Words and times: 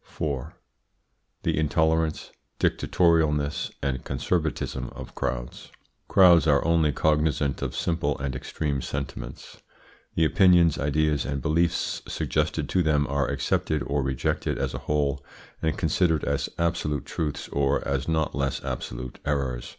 4. 0.00 0.54
THE 1.42 1.58
INTOLERANCE, 1.58 2.32
DICTATORIALNESS 2.58 3.70
AND 3.82 4.02
CONSERVATISM 4.02 4.88
OF 4.96 5.14
CROWDS. 5.14 5.72
Crowds 6.08 6.46
are 6.46 6.64
only 6.64 6.90
cognisant 6.90 7.60
of 7.60 7.76
simple 7.76 8.18
and 8.18 8.34
extreme 8.34 8.80
sentiments; 8.80 9.60
the 10.14 10.24
opinions, 10.24 10.78
ideas, 10.78 11.26
and 11.26 11.42
beliefs 11.42 12.00
suggested 12.08 12.66
to 12.70 12.82
them 12.82 13.06
are 13.08 13.28
accepted 13.28 13.82
or 13.86 14.02
rejected 14.02 14.56
as 14.56 14.72
a 14.72 14.78
whole, 14.88 15.22
and 15.60 15.76
considered 15.76 16.24
as 16.24 16.48
absolute 16.58 17.04
truths 17.04 17.48
or 17.50 17.86
as 17.86 18.08
not 18.08 18.34
less 18.34 18.64
absolute 18.64 19.18
errors. 19.26 19.76